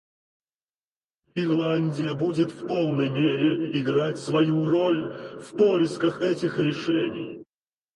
Ирландия 1.35 2.15
будет 2.15 2.51
в 2.51 2.65
полной 2.67 3.11
мере 3.11 3.79
играть 3.79 4.17
свою 4.17 4.65
роль 4.67 5.13
в 5.39 5.55
поисках 5.55 6.23
этих 6.23 6.57
решений. 6.57 7.43